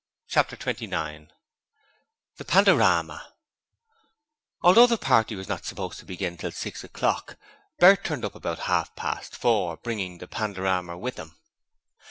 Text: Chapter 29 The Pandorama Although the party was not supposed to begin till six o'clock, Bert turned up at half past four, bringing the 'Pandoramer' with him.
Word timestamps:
Chapter 0.27 0.55
29 0.55 1.31
The 2.37 2.43
Pandorama 2.45 3.35
Although 4.63 4.87
the 4.87 4.97
party 4.97 5.35
was 5.35 5.47
not 5.47 5.63
supposed 5.63 5.99
to 5.99 6.05
begin 6.05 6.37
till 6.37 6.49
six 6.51 6.83
o'clock, 6.83 7.37
Bert 7.77 8.03
turned 8.03 8.25
up 8.25 8.43
at 8.43 8.59
half 8.61 8.95
past 8.95 9.35
four, 9.35 9.77
bringing 9.77 10.17
the 10.17 10.25
'Pandoramer' 10.27 10.97
with 10.97 11.17
him. 11.17 11.35